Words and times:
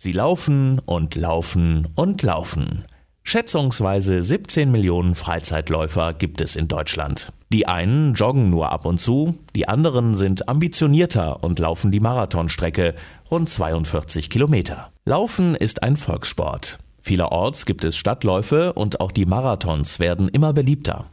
Sie 0.00 0.12
laufen 0.12 0.78
und 0.78 1.16
laufen 1.16 1.88
und 1.96 2.22
laufen. 2.22 2.84
Schätzungsweise 3.24 4.22
17 4.22 4.70
Millionen 4.70 5.16
Freizeitläufer 5.16 6.14
gibt 6.14 6.40
es 6.40 6.54
in 6.54 6.68
Deutschland. 6.68 7.32
Die 7.52 7.66
einen 7.66 8.14
joggen 8.14 8.48
nur 8.48 8.70
ab 8.70 8.86
und 8.86 8.98
zu, 8.98 9.36
die 9.56 9.66
anderen 9.66 10.14
sind 10.14 10.48
ambitionierter 10.48 11.42
und 11.42 11.58
laufen 11.58 11.90
die 11.90 11.98
Marathonstrecke, 11.98 12.94
rund 13.28 13.48
42 13.48 14.30
Kilometer. 14.30 14.88
Laufen 15.04 15.56
ist 15.56 15.82
ein 15.82 15.96
Volkssport. 15.96 16.78
Vielerorts 17.00 17.66
gibt 17.66 17.82
es 17.82 17.96
Stadtläufe 17.96 18.74
und 18.74 19.00
auch 19.00 19.10
die 19.10 19.26
Marathons 19.26 19.98
werden 19.98 20.28
immer 20.28 20.52
beliebter. 20.52 21.06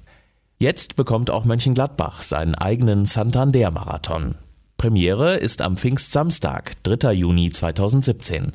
Jetzt 0.60 0.96
bekommt 0.96 1.32
auch 1.32 1.44
Mönchengladbach 1.44 2.22
seinen 2.22 2.54
eigenen 2.54 3.06
Santander-Marathon. 3.06 4.36
Premiere 4.86 5.38
ist 5.38 5.64
am 5.64 5.78
Pfingstsamstag, 5.78 6.74
3. 6.84 7.12
Juni 7.12 7.50
2017. 7.50 8.52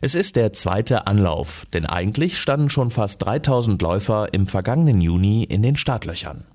Es 0.00 0.14
ist 0.14 0.34
der 0.34 0.54
zweite 0.54 1.06
Anlauf, 1.06 1.66
denn 1.74 1.84
eigentlich 1.84 2.38
standen 2.38 2.70
schon 2.70 2.90
fast 2.90 3.22
3000 3.22 3.82
Läufer 3.82 4.32
im 4.32 4.46
vergangenen 4.46 5.02
Juni 5.02 5.44
in 5.44 5.60
den 5.60 5.76
Startlöchern. 5.76 6.46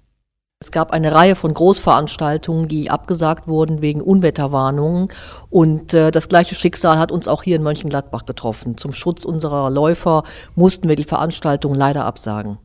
Es 0.59 0.71
gab 0.71 0.89
eine 0.89 1.13
Reihe 1.13 1.35
von 1.35 1.53
Großveranstaltungen, 1.53 2.67
die 2.67 2.89
abgesagt 2.89 3.47
wurden 3.47 3.83
wegen 3.83 4.01
Unwetterwarnungen. 4.01 5.09
Und 5.51 5.93
äh, 5.93 6.09
das 6.09 6.27
gleiche 6.27 6.55
Schicksal 6.55 6.97
hat 6.97 7.11
uns 7.11 7.27
auch 7.27 7.43
hier 7.43 7.57
in 7.57 7.61
Mönchengladbach 7.61 8.25
getroffen. 8.25 8.77
Zum 8.77 8.93
Schutz 8.93 9.25
unserer 9.25 9.69
Läufer 9.69 10.23
mussten 10.55 10.89
wir 10.89 10.95
die 10.95 11.03
Veranstaltung 11.03 11.75
leider 11.75 12.03
absagen. 12.03 12.57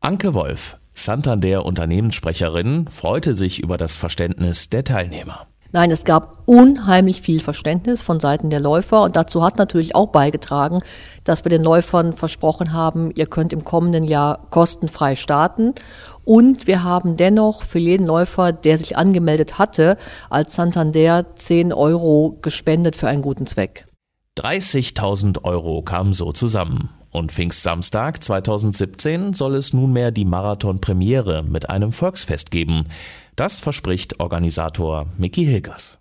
Anke 0.00 0.34
Wolf, 0.34 0.76
Santander 0.92 1.64
Unternehmenssprecherin, 1.64 2.88
freute 2.88 3.34
sich 3.34 3.62
über 3.62 3.78
das 3.78 3.96
Verständnis 3.96 4.68
der 4.68 4.84
Teilnehmer. 4.84 5.46
Nein, 5.72 5.92
es 5.92 6.04
gab 6.04 6.42
unheimlich 6.46 7.22
viel 7.22 7.40
Verständnis 7.40 8.02
von 8.02 8.18
Seiten 8.18 8.50
der 8.50 8.58
Läufer 8.58 9.04
und 9.04 9.14
dazu 9.14 9.44
hat 9.44 9.56
natürlich 9.56 9.94
auch 9.94 10.08
beigetragen, 10.08 10.80
dass 11.22 11.44
wir 11.44 11.50
den 11.50 11.62
Läufern 11.62 12.12
versprochen 12.12 12.72
haben, 12.72 13.12
ihr 13.14 13.26
könnt 13.26 13.52
im 13.52 13.64
kommenden 13.64 14.02
Jahr 14.02 14.46
kostenfrei 14.50 15.14
starten 15.14 15.74
und 16.24 16.66
wir 16.66 16.82
haben 16.82 17.16
dennoch 17.16 17.62
für 17.62 17.78
jeden 17.78 18.06
Läufer, 18.06 18.52
der 18.52 18.78
sich 18.78 18.96
angemeldet 18.96 19.58
hatte, 19.58 19.96
als 20.28 20.56
Santander 20.56 21.36
10 21.36 21.72
Euro 21.72 22.38
gespendet 22.42 22.96
für 22.96 23.08
einen 23.08 23.22
guten 23.22 23.46
Zweck. 23.46 23.86
30.000 24.38 25.44
Euro 25.44 25.82
kamen 25.82 26.12
so 26.12 26.32
zusammen. 26.32 26.90
Und 27.10 27.32
Pfingstsamstag 27.32 28.22
2017 28.22 29.32
soll 29.32 29.56
es 29.56 29.72
nunmehr 29.72 30.10
die 30.10 30.24
Marathon-Premiere 30.24 31.42
mit 31.42 31.68
einem 31.68 31.92
Volksfest 31.92 32.50
geben. 32.50 32.84
Das 33.36 33.60
verspricht 33.60 34.20
Organisator 34.20 35.06
Mickey 35.18 35.44
Hilgers. 35.44 35.98